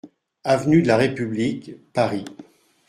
AV 0.53 0.65
DE 0.67 0.83
LA 0.87 0.97
REPUBLIQUE, 0.97 1.79
Paris 1.93 2.25